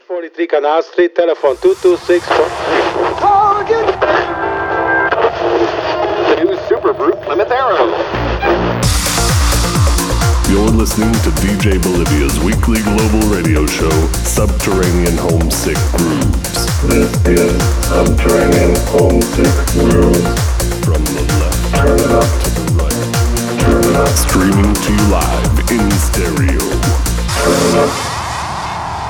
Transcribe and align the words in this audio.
43 0.00 0.46
Canal 0.48 0.82
Street, 0.82 1.14
telephone 1.14 1.56
226. 1.58 2.26
Target! 3.18 3.86
The 6.28 6.44
new 6.44 6.58
Super 6.68 6.92
Brute 6.92 7.20
Plymouth 7.22 7.50
Arrow. 7.50 7.94
You're 10.50 10.70
listening 10.70 11.12
to 11.22 11.30
DJ 11.42 11.80
Bolivia's 11.82 12.38
weekly 12.40 12.82
global 12.82 13.20
radio 13.28 13.66
show, 13.66 13.90
Subterranean 14.26 15.16
Homesick 15.16 15.78
Grooves. 15.94 16.66
This 16.88 17.14
is 17.26 17.62
Subterranean 17.86 18.74
Homesick 18.90 19.54
Grooves. 19.78 20.84
From 20.84 21.04
the 21.04 21.22
left 21.38 21.74
Turn 21.74 21.98
it 21.98 22.10
up, 22.10 22.28
to 22.42 22.50
the 22.50 22.66
right, 22.82 23.60
turn 23.60 23.84
it 23.84 23.96
up, 23.96 24.08
streaming 24.08 24.74
to 24.74 24.92
you 24.92 25.04
live 25.10 25.70
in 25.70 25.90
stereo. 25.92 26.58
turn 26.58 27.62
it 27.68 27.74
up. 27.78 28.13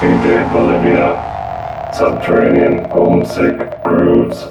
DJ 0.01 0.53
Bolivia. 0.53 1.91
Subterranean 1.95 2.85
Homesick 2.91 3.82
Grooves. 3.85 4.49